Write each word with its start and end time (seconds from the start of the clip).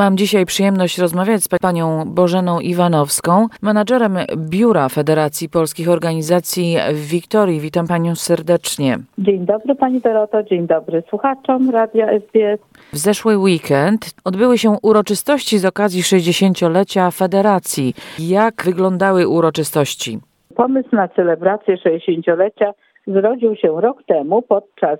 Mam 0.00 0.16
dzisiaj 0.16 0.46
przyjemność 0.46 0.98
rozmawiać 0.98 1.42
z 1.42 1.48
panią 1.48 2.04
Bożeną 2.06 2.60
Iwanowską, 2.60 3.46
menadżerem 3.62 4.18
Biura 4.36 4.88
Federacji 4.88 5.48
Polskich 5.48 5.88
Organizacji 5.88 6.76
w 6.92 7.10
Wiktorii. 7.10 7.60
Witam 7.60 7.86
panią 7.86 8.14
serdecznie. 8.14 8.98
Dzień 9.18 9.46
dobry 9.46 9.74
pani 9.74 10.00
Doroto, 10.00 10.42
dzień 10.42 10.66
dobry 10.66 11.02
słuchaczom 11.08 11.70
Radia 11.70 12.06
SBS. 12.06 12.60
W 12.92 12.96
zeszły 12.96 13.36
weekend 13.38 14.10
odbyły 14.24 14.58
się 14.58 14.76
uroczystości 14.82 15.58
z 15.58 15.64
okazji 15.64 16.02
60-lecia 16.02 17.10
Federacji. 17.10 17.94
Jak 18.18 18.62
wyglądały 18.64 19.28
uroczystości? 19.28 20.18
Pomysł 20.56 20.88
na 20.92 21.08
celebrację 21.08 21.76
60-lecia 21.76 22.72
zrodził 23.12 23.56
się 23.56 23.80
rok 23.80 24.02
temu 24.06 24.42
podczas 24.42 24.98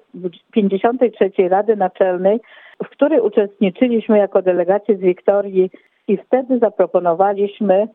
53. 0.52 1.30
Rady 1.48 1.76
Naczelnej 1.76 2.40
w 2.84 2.88
której 2.88 3.20
uczestniczyliśmy 3.20 4.18
jako 4.18 4.42
delegacie 4.42 4.96
z 4.96 5.00
Wiktorii 5.00 5.70
i 6.08 6.16
wtedy 6.16 6.58
zaproponowaliśmy 6.58 7.88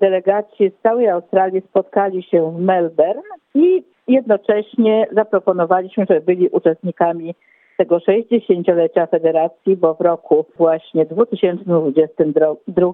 delegacji 0.00 0.70
z 0.70 0.82
całej 0.82 1.08
Australii 1.08 1.62
spotkali 1.70 2.22
się 2.22 2.50
w 2.50 2.60
Melbourne 2.60 3.22
i 3.54 3.84
jednocześnie 4.08 5.06
zaproponowaliśmy, 5.12 6.06
żeby 6.08 6.20
byli 6.20 6.48
uczestnikami 6.48 7.34
tego 7.78 7.98
60-lecia 7.98 9.06
Federacji, 9.06 9.76
bo 9.76 9.94
w 9.94 10.00
roku 10.00 10.46
właśnie 10.56 11.06
2022 11.06 12.92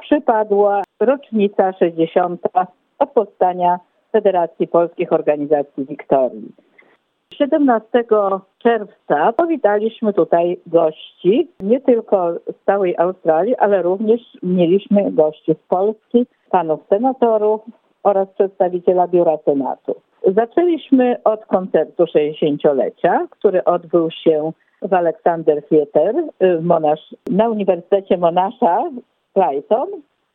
przypadła 0.00 0.82
rocznica 1.00 1.72
60. 1.72 2.40
od 2.98 3.10
powstania 3.10 3.78
Federacji 4.16 4.66
Polskich 4.68 5.12
Organizacji 5.12 5.84
Wiktorii. 5.84 6.52
17 7.34 8.04
czerwca 8.58 9.32
powitaliśmy 9.32 10.12
tutaj 10.12 10.60
gości, 10.66 11.48
nie 11.60 11.80
tylko 11.80 12.32
z 12.32 12.64
całej 12.66 12.96
Australii, 12.98 13.56
ale 13.56 13.82
również 13.82 14.20
mieliśmy 14.42 15.12
gości 15.12 15.52
z 15.52 15.68
Polski, 15.68 16.26
panów 16.50 16.80
senatorów 16.88 17.60
oraz 18.02 18.28
przedstawiciela 18.28 19.08
Biura 19.08 19.38
Senatu. 19.44 19.94
Zaczęliśmy 20.26 21.16
od 21.24 21.46
koncertu 21.46 22.04
60-lecia, 22.04 23.26
który 23.30 23.64
odbył 23.64 24.10
się 24.10 24.52
w 24.82 24.94
Alexander 24.94 25.62
Theatre 25.68 26.22
w 26.40 26.64
Monash, 26.64 27.14
na 27.30 27.48
Uniwersytecie 27.48 28.16
Monasza 28.16 28.84
w 28.90 29.34
Brighton. 29.34 29.88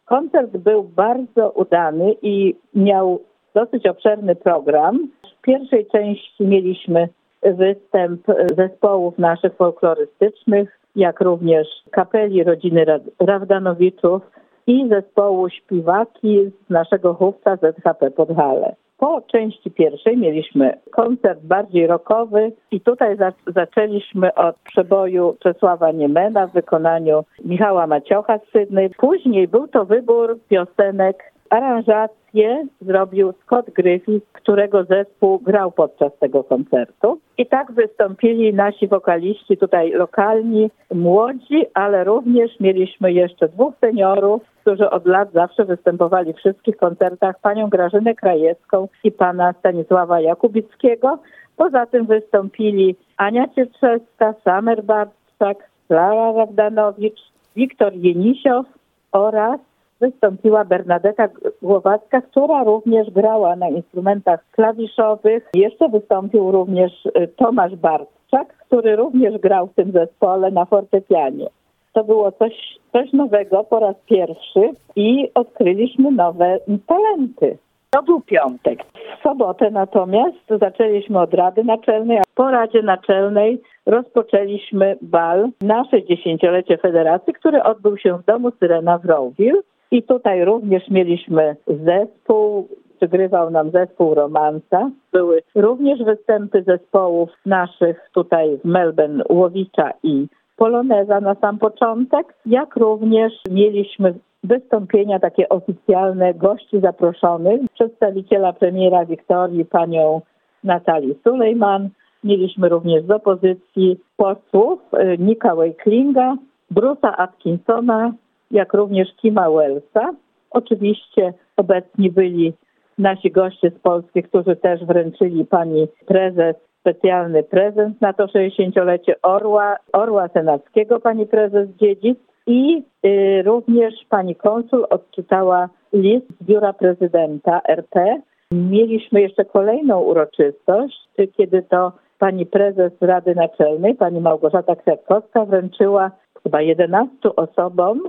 Koncert 0.05 0.57
był 0.57 0.83
bardzo 0.83 1.49
udany 1.49 2.15
i 2.21 2.55
miał 2.75 3.19
dosyć 3.53 3.87
obszerny 3.87 4.35
program. 4.35 5.07
W 5.37 5.41
pierwszej 5.41 5.85
części 5.85 6.43
mieliśmy 6.43 7.09
występ 7.43 8.21
zespołów 8.57 9.17
naszych 9.17 9.55
folklorystycznych, 9.55 10.79
jak 10.95 11.21
również 11.21 11.67
kapeli 11.91 12.43
rodziny 12.43 12.85
Rawdanowiczów 13.19 14.21
i 14.67 14.89
zespołu 14.89 15.49
śpiwaki 15.49 16.51
z 16.67 16.69
naszego 16.69 17.13
chówca 17.13 17.55
ZHP 17.55 18.11
Podhale. 18.11 18.75
Po 18.97 19.21
części 19.21 19.71
pierwszej 19.71 20.17
mieliśmy 20.17 20.77
koncert 20.91 21.39
bardziej 21.43 21.87
rockowy 21.87 22.51
i 22.71 22.81
tutaj 22.81 23.17
za 23.17 23.31
zaczęliśmy 23.47 24.33
od 24.33 24.55
przeboju 24.55 25.37
Czesława 25.39 25.91
Niemena 25.91 26.47
w 26.47 26.53
wykonaniu 26.53 27.23
Michała 27.45 27.87
Maciocha 27.87 28.37
z 28.37 28.51
Sydney. 28.51 28.89
Później 28.89 29.47
był 29.47 29.67
to 29.67 29.85
wybór 29.85 30.39
piosenek 30.49 31.31
aranżację 31.51 32.67
zrobił 32.81 33.33
Scott 33.43 33.69
Griffith, 33.69 34.27
którego 34.33 34.83
zespół 34.83 35.39
grał 35.39 35.71
podczas 35.71 36.11
tego 36.19 36.43
koncertu. 36.43 37.19
I 37.37 37.45
tak 37.45 37.71
wystąpili 37.71 38.53
nasi 38.53 38.87
wokaliści 38.87 39.57
tutaj 39.57 39.91
lokalni, 39.91 40.71
młodzi, 40.93 41.65
ale 41.73 42.03
również 42.03 42.59
mieliśmy 42.59 43.13
jeszcze 43.13 43.47
dwóch 43.47 43.73
seniorów, 43.81 44.41
którzy 44.61 44.89
od 44.89 45.05
lat 45.05 45.31
zawsze 45.33 45.65
występowali 45.65 46.33
w 46.33 46.37
wszystkich 46.37 46.77
koncertach, 46.77 47.39
panią 47.41 47.69
Grażynę 47.69 48.15
Krajewską 48.15 48.87
i 49.03 49.11
pana 49.11 49.53
Stanisława 49.59 50.21
Jakubickiego. 50.21 51.19
Poza 51.57 51.85
tym 51.85 52.05
wystąpili 52.05 52.95
Ania 53.17 53.47
Cietrzewska, 53.47 54.33
Samer 54.43 54.83
Barczak, 54.83 55.69
Klara 55.87 56.31
Rawdanowicz, 56.31 57.19
Wiktor 57.55 57.93
Jenisiow 57.93 58.65
oraz 59.11 59.59
wystąpiła 60.01 60.65
Bernadetta 60.65 61.27
Głowacka, 61.61 62.21
która 62.21 62.63
również 62.63 63.11
grała 63.11 63.55
na 63.55 63.69
instrumentach 63.69 64.45
klawiszowych. 64.51 65.49
Jeszcze 65.53 65.89
wystąpił 65.89 66.51
również 66.51 67.05
y, 67.05 67.27
Tomasz 67.27 67.75
Bartczak, 67.75 68.47
który 68.57 68.95
również 68.95 69.37
grał 69.37 69.67
w 69.67 69.73
tym 69.73 69.91
zespole 69.91 70.51
na 70.51 70.65
fortepianie. 70.65 71.49
To 71.93 72.03
było 72.03 72.31
coś, 72.31 72.53
coś 72.91 73.13
nowego 73.13 73.63
po 73.63 73.79
raz 73.79 73.95
pierwszy 74.05 74.69
i 74.95 75.29
odkryliśmy 75.33 76.11
nowe 76.11 76.59
talenty. 76.87 77.57
To 77.89 78.03
był 78.03 78.21
piątek. 78.21 78.79
W 79.19 79.23
sobotę 79.23 79.71
natomiast 79.71 80.37
zaczęliśmy 80.59 81.19
od 81.19 81.33
Rady 81.33 81.63
Naczelnej, 81.63 82.17
a 82.17 82.23
po 82.35 82.51
Radzie 82.51 82.81
Naczelnej 82.81 83.61
rozpoczęliśmy 83.85 84.97
bal 85.01 85.49
na 85.61 85.83
60-lecie 85.83 86.77
Federacji, 86.77 87.33
który 87.33 87.63
odbył 87.63 87.97
się 87.97 88.17
w 88.17 88.25
domu 88.25 88.51
Syrena 88.59 88.97
w 88.97 89.05
Rowville. 89.05 89.61
I 89.91 90.03
tutaj 90.03 90.45
również 90.45 90.89
mieliśmy 90.89 91.55
zespół, 91.67 92.67
przygrywał 92.97 93.49
nam 93.49 93.71
zespół 93.71 94.13
Romansa. 94.13 94.91
Były 95.11 95.41
również 95.55 96.03
występy 96.03 96.63
zespołów 96.63 97.29
naszych 97.45 98.09
tutaj 98.13 98.57
w 98.57 98.65
Melbourne, 98.65 99.23
Łowicza 99.29 99.93
i 100.03 100.27
Poloneza 100.57 101.21
na 101.21 101.35
sam 101.35 101.57
początek, 101.57 102.33
jak 102.45 102.75
również 102.75 103.33
mieliśmy 103.49 104.13
wystąpienia 104.43 105.19
takie 105.19 105.49
oficjalne 105.49 106.33
gości 106.33 106.79
zaproszonych, 106.79 107.61
przedstawiciela 107.73 108.53
premiera 108.53 109.05
Wiktorii, 109.05 109.65
panią 109.65 110.21
Natalii 110.63 111.15
Sulejman. 111.23 111.89
Mieliśmy 112.23 112.69
również 112.69 113.05
z 113.05 113.11
opozycji 113.11 113.99
posłów 114.17 114.79
y, 114.93 115.17
Nika 115.17 115.55
Wakelinga, 115.55 116.35
Bruce'a 116.71 117.13
Atkinsona, 117.17 118.13
jak 118.51 118.73
również 118.73 119.07
Kima 119.21 119.49
Wellsa. 119.51 120.13
Oczywiście 120.51 121.33
obecni 121.57 122.11
byli 122.11 122.53
nasi 122.97 123.31
goście 123.31 123.69
z 123.69 123.79
Polski, 123.79 124.23
którzy 124.23 124.55
też 124.55 124.85
wręczyli 124.85 125.45
pani 125.45 125.87
prezes 126.05 126.55
specjalny 126.79 127.43
prezent 127.43 128.01
na 128.01 128.13
to 128.13 128.25
60-lecie 128.25 129.21
Orła, 129.21 129.75
Orła 129.93 130.27
Senackiego, 130.27 130.99
pani 130.99 131.25
prezes 131.25 131.69
Dziedzic 131.69 132.19
i 132.47 132.83
y, 133.05 133.43
również 133.45 133.93
pani 134.09 134.35
konsul 134.35 134.85
odczytała 134.89 135.69
list 135.93 136.25
z 136.41 136.45
biura 136.45 136.73
prezydenta 136.73 137.61
RP. 137.67 138.21
Mieliśmy 138.51 139.21
jeszcze 139.21 139.45
kolejną 139.45 140.01
uroczystość, 140.01 141.09
kiedy 141.37 141.61
to 141.61 141.91
pani 142.19 142.45
prezes 142.45 142.91
Rady 143.01 143.35
Naczelnej, 143.35 143.95
pani 143.95 144.21
Małgorzata 144.21 144.75
Kwiatkowska 144.75 145.45
wręczyła 145.45 146.11
chyba 146.43 146.61
11 146.61 147.35
osobom 147.35 148.01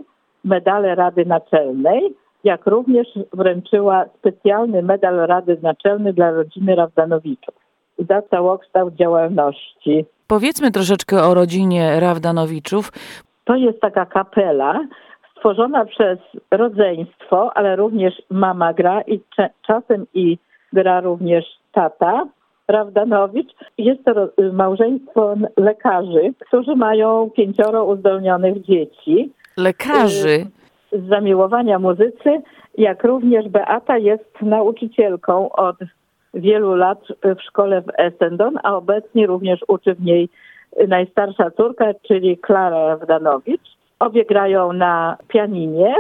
medale 0.45 0.95
Rady 0.95 1.25
Naczelnej, 1.27 2.15
jak 2.45 2.67
również 2.67 3.09
wręczyła 3.33 4.05
specjalny 4.19 4.83
medal 4.83 5.17
Rady 5.17 5.59
Naczelnej 5.63 6.15
dla 6.15 6.31
rodziny 6.31 6.75
Rawdanowiczów 6.75 7.55
za 8.09 8.23
całokształt 8.23 8.95
działalności. 8.95 10.05
Powiedzmy 10.27 10.71
troszeczkę 10.71 11.23
o 11.23 11.35
rodzinie 11.35 12.01
Rawdanowiczów. 12.01 12.93
To 13.45 13.57
jest 13.57 13.81
taka 13.81 14.07
kapela 14.07 14.87
stworzona 15.37 15.85
przez 15.85 16.19
rodzeństwo, 16.51 17.51
ale 17.55 17.77
również 17.77 18.23
mama 18.31 18.73
gra 18.73 19.03
i 19.03 19.21
czasem 19.67 20.07
i 20.15 20.39
gra 20.73 21.01
również 21.01 21.45
tata. 21.73 22.27
Rawdanowicz. 22.69 23.53
Jest 23.79 24.05
to 24.05 24.29
małżeństwo 24.53 25.35
lekarzy, 25.57 26.35
którzy 26.47 26.77
mają 26.77 27.31
pięcioro 27.37 27.85
uzdolnionych 27.85 28.63
dzieci 28.63 29.33
lekarzy. 29.57 30.47
Z 30.93 31.09
zamiłowania 31.09 31.79
muzycy, 31.79 32.43
jak 32.79 33.05
również 33.05 33.49
Beata 33.49 33.99
jest 33.99 34.43
nauczycielką 34.43 35.53
od 35.53 35.77
wielu 36.35 36.75
lat 36.75 36.99
w 37.25 37.43
szkole 37.43 37.83
w 37.83 37.91
Essendon, 37.99 38.59
a 38.63 38.77
obecnie 38.77 39.27
również 39.27 39.61
uczy 39.69 39.95
w 39.95 40.03
niej 40.05 40.29
najstarsza 40.89 41.51
córka, 41.51 41.95
czyli 42.03 42.39
Klara 42.39 42.97
Wdanowicz. 42.97 43.77
Obie 43.99 44.25
grają 44.25 44.73
na 44.73 45.17
pianinie 45.29 45.95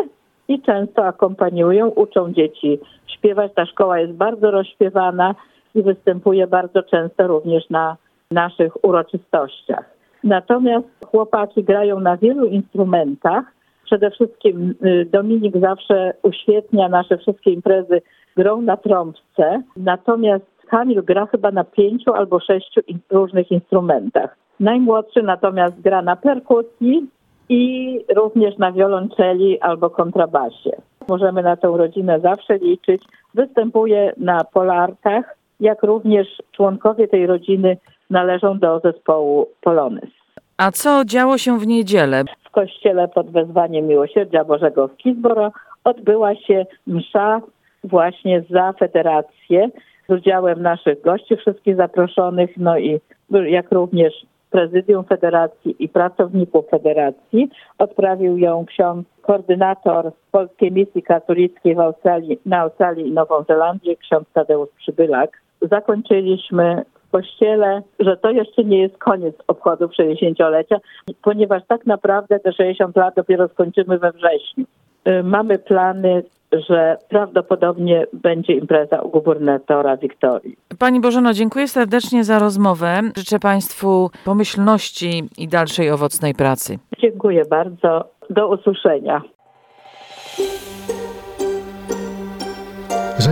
i 0.49 0.63
często 0.63 1.07
akompaniują, 1.07 1.89
uczą 1.89 2.33
dzieci 2.33 2.79
śpiewać. 3.07 3.53
Ta 3.55 3.67
szkoła 3.67 3.99
jest 3.99 4.13
bardzo 4.13 4.51
rozśpiewana 4.51 5.35
i 5.75 5.83
występuje 5.83 6.47
bardzo 6.47 6.83
często 6.83 7.27
również 7.27 7.71
na 7.71 7.97
naszych 8.31 8.85
uroczystościach. 8.85 9.85
Natomiast 10.25 10.87
chłopaki 11.07 11.65
grają 11.65 12.01
na 12.01 12.17
wielu 12.17 12.47
instrumentach, 12.47 13.45
Przede 13.93 14.11
wszystkim 14.11 14.75
y, 14.85 15.07
Dominik 15.13 15.57
zawsze 15.57 16.15
uświetnia 16.23 16.89
nasze 16.89 17.19
wszystkie 17.19 17.51
imprezy 17.51 18.03
grą 18.37 18.63
na 18.63 18.77
trąbce, 18.77 19.63
natomiast 19.77 20.45
Kamil 20.69 21.03
gra 21.03 21.27
chyba 21.27 21.51
na 21.51 21.65
pięciu 21.65 22.13
albo 22.13 22.41
sześciu 22.41 22.81
różnych 23.11 23.51
instrumentach. 23.51 24.37
Najmłodszy 24.61 25.23
natomiast 25.23 25.81
gra 25.81 26.03
na 26.03 26.17
perkusji 26.17 27.07
i 27.49 27.99
również 28.17 28.59
na 28.59 28.73
wiolonczeli 28.73 29.61
albo 29.61 29.91
kontrabasie. 29.91 30.71
Możemy 31.09 31.43
na 31.43 31.57
tę 31.57 31.69
rodzinę 31.77 32.21
zawsze 32.21 32.59
liczyć. 32.59 33.03
Występuje 33.35 34.13
na 34.17 34.45
polarkach, 34.45 35.37
jak 35.61 35.83
również 35.83 36.43
członkowie 36.53 37.09
tej 37.09 37.27
rodziny 37.27 37.77
należą 38.13 38.59
do 38.59 38.81
zespołu 38.81 39.47
Polonez. 39.61 40.11
A 40.57 40.71
co 40.71 41.05
działo 41.05 41.39
się 41.39 41.59
w 41.59 41.67
niedzielę? 41.67 42.25
W 42.45 42.51
kościele 42.51 43.09
pod 43.09 43.31
wezwaniem 43.31 43.87
Miłosierdzia 43.87 44.45
Bożego 44.45 44.89
w 44.89 44.97
Kisboro 44.97 45.53
odbyła 45.85 46.35
się 46.35 46.67
msza 46.87 47.41
właśnie 47.85 48.45
za 48.51 48.73
federację 48.73 49.69
z 50.09 50.13
udziałem 50.13 50.63
naszych 50.63 51.01
gości, 51.03 51.37
wszystkich 51.37 51.77
zaproszonych, 51.77 52.51
no 52.57 52.79
i 52.79 53.01
jak 53.31 53.73
również 53.73 54.13
prezydium 54.51 55.05
federacji 55.05 55.85
i 55.85 55.89
pracowników 55.89 56.69
federacji. 56.71 57.51
Odprawił 57.79 58.39
ją 58.39 58.65
ksiądz 58.67 59.07
koordynator 59.23 60.13
Polskiej 60.33 60.73
Misji 60.73 61.03
Katolickiej 61.03 61.75
w 61.75 61.81
Australii, 61.81 62.39
na 62.47 62.59
Australii 62.59 63.09
i 63.09 63.13
Nową 63.13 63.45
Zelandię, 63.49 63.97
ksiądz 63.97 64.27
Tadeusz 64.33 64.69
Przybylak. 64.79 65.43
Zakończyliśmy 65.63 66.85
kościele, 67.13 67.83
że 67.99 68.17
to 68.17 68.31
jeszcze 68.31 68.65
nie 68.65 68.79
jest 68.79 68.99
koniec 68.99 69.35
obchodów 69.47 69.91
60-lecia, 69.93 70.77
ponieważ 71.23 71.63
tak 71.69 71.87
naprawdę 71.87 72.41
te 72.41 72.53
60 72.53 72.97
lat 72.97 73.15
dopiero 73.17 73.49
skończymy 73.49 73.99
we 73.99 74.13
wrześniu. 74.13 74.65
Y, 75.09 75.23
Mamy 75.23 75.59
plany, 75.59 76.23
że 76.69 76.97
prawdopodobnie 77.09 78.07
będzie 78.13 78.53
impreza 78.53 79.01
u 79.03 79.11
gubernatora 79.11 79.97
Wiktorii. 79.97 80.57
Pani 80.79 81.01
Bożeno, 81.01 81.33
dziękuję 81.33 81.69
serdecznie 81.69 82.25
za 82.25 82.39
rozmowę. 82.39 83.01
Życzę 83.17 83.39
Państwu 83.39 84.11
pomyślności 84.25 85.23
i 85.39 85.49
dalszej 85.49 85.91
owocnej 85.91 86.35
pracy. 86.35 86.79
Dziękuję 86.99 87.43
bardzo. 87.51 88.05
Do 88.31 88.49
usłyszenia. 88.49 89.23